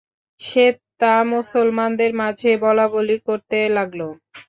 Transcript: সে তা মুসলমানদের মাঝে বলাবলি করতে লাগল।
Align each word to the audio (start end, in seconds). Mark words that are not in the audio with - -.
সে 0.41 0.65
তা 1.01 1.13
মুসলমানদের 1.31 2.11
মাঝে 2.21 2.49
বলাবলি 2.65 3.17
করতে 3.27 3.57
লাগল। 3.77 4.01